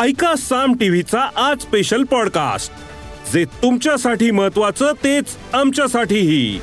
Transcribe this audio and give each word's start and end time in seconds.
ऐका 0.00 0.34
साम 0.36 0.74
टीव्हीचा 0.74 1.20
आज 1.36 1.60
स्पेशल 1.62 2.02
पॉडकास्ट 2.04 2.72
जे 3.32 3.44
तुमच्यासाठी 3.62 4.30
महत्वाचं 4.30 4.92
तेच 5.04 5.36
आमच्यासाठीही. 5.52 6.60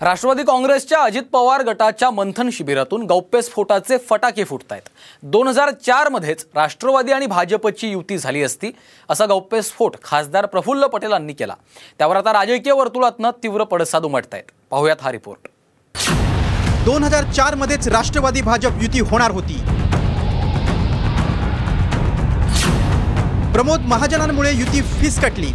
राष्ट्रवादी 0.00 0.42
काँग्रेसच्या 0.42 1.00
अजित 1.00 1.22
पवार 1.32 1.62
गटाच्या 1.62 2.10
मंथन 2.10 2.48
शिबिरातून 2.52 3.02
गौप्यस्फोटाचे 3.06 3.96
फटाके 4.10 4.44
फुटत 4.44 4.72
आहेत 4.72 4.88
दोन 5.22 5.48
हजार 5.48 5.70
चारमध्येच 5.86 6.46
राष्ट्रवादी 6.54 7.12
आणि 7.12 7.26
भाजपची 7.26 7.90
युती 7.90 8.18
झाली 8.18 8.42
असती 8.42 8.70
असा 9.08 9.26
गौप्यस्फोट 9.26 9.96
खासदार 10.04 10.46
प्रफुल्ल 10.46 10.86
पटेलांनी 10.86 11.32
केला. 11.32 11.54
त्यावर 11.98 12.16
आता 12.16 12.32
राजकीय 12.32 12.72
वर्तुळातनं 12.72 13.30
तीव्र 13.42 13.64
पडसाद 13.64 14.04
उमटत 14.04 14.34
आहेत 14.34 14.52
पाहुयात 14.70 15.02
हा 15.02 15.12
रिपोर्ट 15.12 15.48
दोन 16.84 17.04
हजार 17.04 17.24
चार 17.32 17.54
मध्येच 17.54 17.86
राष्ट्रवादी 17.88 18.40
भाजप 18.42 18.82
युती 18.82 19.00
होणार 19.10 19.30
होती. 19.30 19.54
प्रमोद 23.52 23.86
महाजनांमुळे 23.88 24.52
युती 24.52 24.80
फिसकटली. 25.00 25.50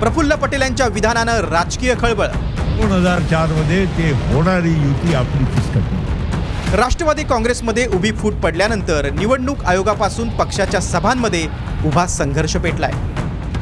प्रफुल्ल 0.00 0.34
पटेल 0.42 0.62
यांच्या 0.62 0.86
विधानानं 0.86 1.40
राजकीय 1.50 1.94
खळबळ. 2.00 2.26
दोन 2.26 2.92
हजार 2.92 3.20
चारमध्ये 3.30 3.84
ते 3.98 4.10
होणारी 4.32 4.72
युती 4.82 5.14
आपली 5.14 5.44
फिसकटली. 5.54 6.76
राष्ट्रवादी 6.76 7.24
काँग्रेसमध्ये 7.24 7.86
उभी 7.94 8.12
फूट 8.12 8.34
पडल्यानंतर 8.42 9.10
निवडणूक 9.14 9.64
आयोगापासून 9.64 10.28
पक्षाच्या 10.36 10.80
सभांमध्ये 10.80 11.46
उभा 11.86 12.06
संघर्ष 12.06 12.56
पेटलाय. 12.56 12.92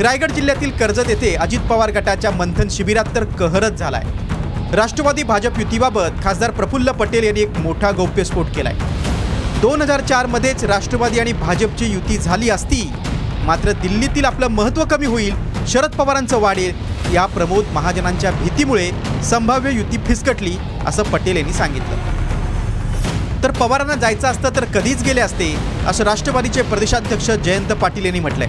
रायगड 0.03 0.31
जिल्ह्यातील 0.33 0.71
कर्जत 0.79 1.09
येथे 1.09 1.35
अजित 1.35 1.61
पवार 1.71 1.91
गटाच्या 1.91 2.31
मंथन 2.31 2.69
शिबिरात 2.71 3.05
तर 3.15 3.25
कहरच 3.39 3.79
झालाय. 3.79 4.05
राष्ट्रवादी 4.73 5.23
भाजप 5.23 5.59
युतीबाबत 5.59 6.23
खासदार 6.25 6.51
प्रफुल्ल 6.51 6.91
पटेल 7.01 7.25
यांनी 7.25 7.41
एक 7.41 7.59
मोठा 7.59 7.91
गौप्यस्फोट 7.97 8.47
केलाय. 8.55 8.75
दोन 9.61 9.83
हजार 9.83 10.01
चारमध्येच 10.01 10.65
राष्ट्रवादी 10.65 11.21
आणि 11.21 11.33
भाजपची 11.33 11.93
युती 11.93 12.17
झाली 12.19 12.51
असती 12.51 12.83
मात्र 13.45 13.73
दिल्लीतील 13.83 14.25
आपलं 14.25 14.49
महत्त्व 14.49 14.85
कमी 14.91 15.07
होईल 15.07 15.35
शरद 15.69 15.95
पवारांचं 15.97 16.41
वाढेल 16.41 17.15
या 17.15 17.27
प्रमोद 17.27 17.73
महाजनांच्या 17.73 18.31
भीतीमुळे 18.33 18.91
संभाव्य 19.31 19.73
युती 19.73 19.99
फिसकटली 20.07 20.57
असं 20.87 21.03
पटेल 21.03 21.37
यांनी 21.37 21.53
सांगितलं. 21.53 21.97
तर 23.43 23.51
पवारांना 23.51 23.95
जायचं 23.95 24.29
असतं 24.29 24.57
तर 24.57 24.65
कधीच 24.75 25.03
गेले 25.03 25.21
असते 25.21 25.55
असं 25.89 26.05
राष्ट्रवादीचे 26.05 26.63
प्रदेशाध्यक्ष 26.63 27.31
जयंत 27.31 27.73
पाटील 27.73 28.05
यांनी 28.05 28.21
म्हटलंय. 28.21 28.49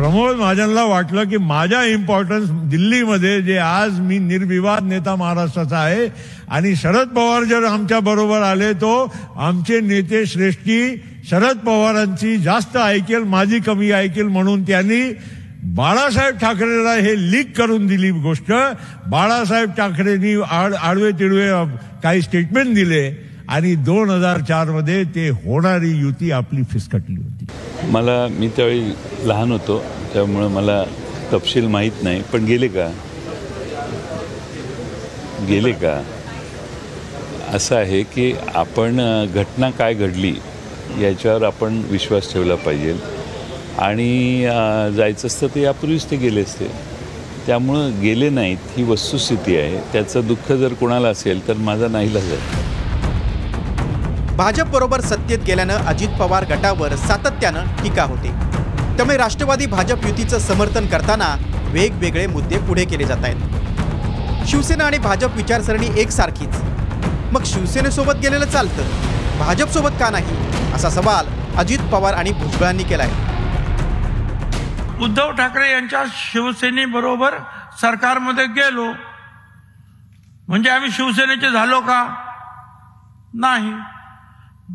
प्रमोद 0.00 0.36
महाजनला 0.36 0.82
वाटलं 0.84 1.28
की 1.28 1.36
माझ्या 1.36 1.82
इम्पॉर्टन्स 1.84 2.50
दिल्लीमध्ये 2.70 3.40
जे 3.42 3.56
आज 3.58 3.98
मी 4.00 4.18
निर्विवाद 4.18 4.82
नेता 4.82 5.14
महाराष्ट्राचा 5.16 5.78
आहे 5.78 6.06
आणि 6.48 6.74
शरद 6.76 7.08
पवार 7.16 7.44
जर 7.44 7.64
आमच्या 7.64 7.98
बरोबर 8.00 8.42
आले 8.42 8.72
तो 8.80 8.92
आमचे 9.36 9.80
नेते 9.80 10.24
श्रेष्ठी 10.26 10.80
शरद 11.30 11.58
पवारांची 11.66 12.36
जास्त 12.38 12.76
ऐकेल 12.76 13.24
माझी 13.34 13.58
कमी 13.60 13.90
ऐकेल 13.90 14.28
म्हणून 14.28 14.62
त्यांनी 14.62 15.02
बाळासाहेब 15.76 16.38
ठाकरेला 16.38 16.94
हे 16.94 17.14
लीक 17.30 17.56
करून 17.58 17.86
दिली 17.86 18.10
गोष्ट. 18.10 18.52
बाळासाहेब 19.10 19.70
ठाकरेंनी 19.70 20.34
आड 20.50 20.74
आडवे 20.74 21.10
तिडवे 21.10 21.50
काही 22.02 22.22
स्टेटमेंट 22.22 22.74
दिले 22.74 23.10
आणि 23.48 23.74
दोन 23.74 24.10
हजार 24.10 24.40
चारमध्ये 24.48 25.02
ते 25.14 25.28
होणारी 25.44 25.90
युती 25.98 26.30
आपली 26.30 26.62
फिसकटली 26.72 27.16
होती. 27.16 27.39
मला 27.88 28.26
मी 28.30 28.48
त्यावेळी 28.48 28.92
लहान 29.28 29.52
होतो 29.52 29.82
त्यामुळं 30.12 30.48
मला 30.48 30.84
तपशील 31.32 31.66
माहीत 31.66 32.02
नाही 32.02 32.22
पण 32.22 32.44
गेले 32.44 32.68
का? 32.68 32.90
गेले 35.48 35.72
का? 35.72 36.00
असं 37.54 37.76
आहे 37.76 38.02
की 38.02 38.32
आपण 38.54 39.00
घटना 39.34 39.70
काय 39.70 39.94
घडली 39.94 40.34
याच्यावर 41.00 41.42
आपण 41.42 41.82
विश्वास 41.90 42.32
ठेवला 42.32 42.54
पाहिजे. 42.54 42.94
आणि 43.78 44.42
जायचं 44.96 45.26
असतं 45.26 45.46
ते 45.46 45.62
यापूर्वीच 45.62 46.10
ते 46.10 46.16
गेले 46.16 46.40
असते. 46.40 46.66
त्यामुळं 47.46 48.00
गेले 48.02 48.28
नाहीत 48.30 48.76
ही 48.76 48.82
वस्तुस्थिती 48.84 49.56
आहे. 49.56 49.78
त्याचं 49.92 50.26
दुःख 50.26 50.52
जर 50.52 50.72
कोणाला 50.72 51.08
असेल 51.08 51.46
तर 51.48 51.54
माझा 51.54 51.88
नाही 51.88 52.16
आहे. 52.16 52.69
भाजप 54.40 54.66
बरोबर 54.66 55.00
सत्तेत 55.00 55.38
गेल्यानं 55.38 55.74
अजित 55.74 56.08
पवार 56.08 56.44
गटावर 56.44 56.94
सातत्यानं 56.96 57.64
टीका 57.82 58.02
होते. 58.02 58.28
त्यामुळे 58.96 59.16
राष्ट्रवादी 59.16 59.66
भाजप 59.66 60.06
युतीचं 60.06 60.38
समर्थन 60.38 60.86
करताना 60.86 61.36
वेगवेगळे 61.66 62.26
मुद्दे 62.26 62.58
पुढे 62.58 62.84
केले 62.84 63.04
जात 63.04 63.24
आहेत. 63.24 64.48
शिवसेना 64.48 64.84
आणि 64.84 64.98
भाजप 64.98 65.36
विचारसरणी 65.36 65.88
एकसारखीच. 65.96 66.56
मग 67.32 67.42
शिवसेनेसोबत 67.44 68.12
गेलेलं 68.12 68.46
चालतं. 68.46 68.82
भाजपसोबत 69.38 70.00
का 70.00 70.10
नाही? 70.10 70.36
असा 70.74 70.90
सवाल 70.90 71.26
अजित 71.56 71.78
पवार 71.78 72.14
आणि 72.14 72.32
भुजबळांनी 72.32 72.82
केलाय. 72.82 73.10
उद्धव 75.04 75.30
ठाकरे 75.30 75.72
यांच्या 75.72 76.04
शिवसेनेबरोबर 76.08 77.34
सरकारमध्ये 77.80 78.46
गेलो. 78.46 78.92
म्हणजे 80.48 80.70
आम्ही 80.70 80.90
शिवसेनेचे 80.90 81.50
झालो 81.50 81.80
का? 81.80 82.14
नाही. 83.34 83.72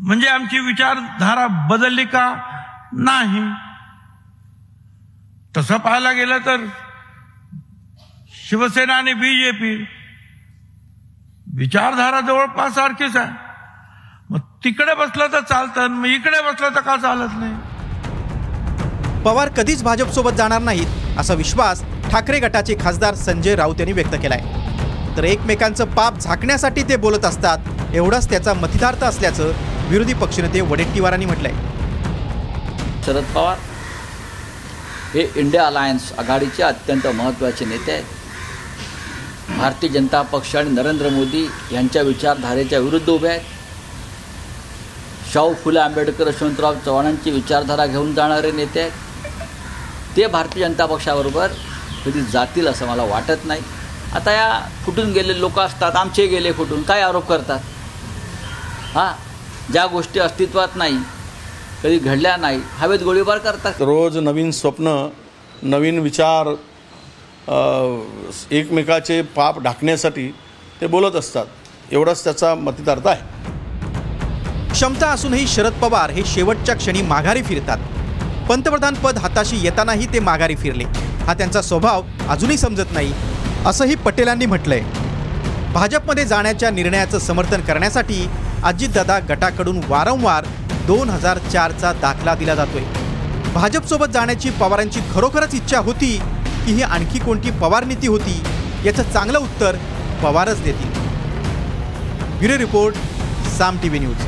म्हणजे 0.02 0.28
आमची 0.28 0.58
विचारधारा 0.58 1.46
बदलली 1.70 2.04
का? 2.04 2.34
नाही. 2.92 3.42
तसं 5.56 5.76
पाहायला 5.76 6.12
गेलं 6.12 6.38
तर 6.38 6.64
शिवसेना 8.48 8.94
आणि 8.94 9.12
बीजेपी 9.12 9.74
विचारधारा 11.56 12.20
जवळपास 12.20 12.74
सारखीच 12.74 13.16
आहे. 13.16 13.30
मग 14.30 14.40
तिकडे 14.64 14.94
बसलं 14.94 15.26
तर 15.32 15.40
चालतं 15.40 15.86
मग 15.90 16.06
इकडे 16.06 16.40
बसलं 16.42 16.74
तर 16.74 16.80
का 16.80 16.96
चालत 16.96 17.38
नाही? 17.38 17.54
पवार 19.24 19.48
कधीच 19.48 19.82
भाजपसोबत 19.82 20.32
जाणार 20.32 20.60
नाहीत 20.62 21.18
असा 21.18 21.34
विश्वास 21.34 21.82
ठाकरे 22.10 22.38
गटाचे 22.40 22.74
खासदार 22.80 23.14
संजय 23.14 23.54
राऊत 23.56 23.80
यांनी 23.80 23.92
व्यक्त 23.92 24.14
केलाय. 24.14 24.40
तर 25.16 25.24
एकमेकांचं 25.24 25.84
पाप 25.84 26.18
झाकण्यासाठी 26.18 26.82
ते 26.82 26.96
बोलत 26.96 27.24
असतात 27.24 27.94
एवढाच 27.94 28.28
त्याचा 28.30 28.54
मतितार्थ 28.54 29.04
असल्याचं 29.04 29.52
विरोधी 29.88 30.14
पक्षनेते 30.14 30.60
वडेट्टीवारांनी 30.60 31.26
म्हटलंय. 31.26 31.52
शरद 33.06 33.24
पवार 33.34 33.56
हे 35.14 35.32
इंडिया 35.36 35.66
अलायन्स 35.66 36.12
आघाडीचे 36.18 36.62
अत्यंत 36.62 37.06
महत्त्वाचे 37.06 37.64
नेते 37.64 37.92
आहेत. 37.92 38.04
भारतीय 39.58 39.90
जनता 39.90 40.22
पक्ष 40.22 40.56
आणि 40.56 40.70
नरेंद्र 40.70 41.08
मोदी 41.08 41.50
यांच्या 41.72 42.02
विचारधारेच्या 42.02 42.78
विरुद्ध 42.78 43.08
उभे 43.08 43.28
आहेत. 43.28 43.40
शाहू 45.32 45.54
फुले 45.54 45.78
आंबेडकर 45.78 46.26
यशवंतराव 46.26 46.74
चव्हाणांची 46.84 47.30
विचारधारा 47.30 47.86
घेऊन 47.86 48.14
जाणारे 48.14 48.52
नेते 48.52 48.80
आहेत. 48.80 48.92
ते 50.16 50.26
भारतीय 50.26 50.68
जनता 50.68 50.86
पक्षाबरोबर 50.86 51.46
कधी 52.06 52.22
जातील 52.22 52.66
असं 52.68 52.86
मला 52.86 53.02
वाटत 53.02 53.44
नाही. 53.44 53.60
आता 54.14 54.32
या 54.32 54.68
फुटून 54.84 55.12
गेलेले 55.12 55.40
लोक 55.40 55.58
असतात 55.58 55.96
आमचे 55.96 56.26
गेले 56.26 56.52
फुटून 56.52 56.82
काय 56.82 57.00
आरोप 57.00 57.28
करतात? 57.28 57.60
हां? 58.94 59.25
ज्या 59.72 59.86
गोष्टी 59.86 60.20
अस्तित्वात 60.20 60.76
नाही 60.76 60.96
कधी 61.82 61.98
घडल्या 61.98 62.36
नाही 62.36 62.60
हवेत 62.78 63.02
गोळीबार 63.04 63.38
करतात. 63.38 63.80
रोज 63.80 64.16
नवीन 64.18 64.50
स्वप्न 64.50 64.96
नवीन 65.62 65.98
विचार 65.98 66.54
एकमेकाचे 68.50 69.20
पाप 69.36 69.58
ढाकण्यासाठी 69.62 70.28
ते 70.80 70.86
बोलत 70.86 71.16
असतात. 71.16 71.46
एवढाच 71.92 72.22
त्याचा 72.24 72.54
मतितार्थ 72.54 73.06
आहे. 73.06 73.20
क्षमता 74.70 75.08
असूनही 75.08 75.46
शरद 75.48 75.72
पवार 75.82 76.10
हे 76.10 76.22
शेवटच्या 76.26 76.74
क्षणी 76.76 77.02
माघारी 77.02 77.42
फिरतात. 77.42 77.78
पंतप्रधान 78.48 78.94
पद 78.94 79.18
हाताशी 79.18 79.56
येतानाही 79.62 80.06
ते 80.12 80.20
माघारी 80.20 80.56
फिरले. 80.56 80.84
हा 81.26 81.34
त्यांचा 81.34 81.62
स्वभाव 81.62 82.02
अजूनही 82.30 82.56
समजत 82.58 82.92
नाही 82.92 83.12
असंही 83.66 83.94
पटेलांनी 83.94 84.46
म्हटलंय. 84.46 84.80
भाजपमध्ये 85.72 86.24
जाण्याच्या 86.24 86.70
निर्णयाचं 86.70 87.18
समर्थन 87.18 87.60
करण्यासाठी 87.60 88.26
अजितदादा 88.66 89.18
गटाकडून 89.28 89.80
वारंवार 89.88 90.44
दोन 90.86 91.10
हजार 91.10 91.38
चारचा 91.52 91.92
दाखला 91.92 92.34
दिला 92.34 92.54
जातोय. 92.54 92.82
भाजपसोबत 93.54 94.06
जाण्याची 94.12 94.50
पवारांची 94.50 95.00
खरोखरच 95.12 95.54
इच्छा 95.54 95.78
होती 95.78 96.10
की 96.66 96.72
ही 96.72 96.82
आणखी 96.82 97.18
कोणती 97.18 97.50
पवार 97.50 97.84
नीती 97.84 98.06
होती 98.06 98.42
याचं 98.86 99.02
चांगलं 99.02 99.38
उत्तर 99.38 99.76
पवारच 100.22 100.62
देतील. 100.62 100.90
Bureau 102.38 102.58
report 102.58 102.94
Saam 103.58 103.76
TV 103.82 104.00
news. 104.00 104.24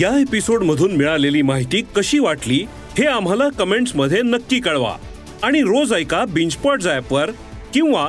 या 0.00 0.16
एपिसोड 0.20 0.62
मधून 0.62 0.96
मिळालेली 0.96 1.42
माहिती 1.42 1.82
कशी 1.96 2.18
वाटली 2.18 2.64
हे 2.98 3.06
आम्हाला 3.06 3.48
कमेंट्समध्ये 3.48 4.22
नक्की 4.22 4.60
कळवा. 4.60 4.96
आणि 5.42 5.60
रोज 5.62 5.92
ऐका 5.92 6.24
बिंचपॉट 6.24 6.82
वर 7.10 7.30
किंवा 7.74 8.08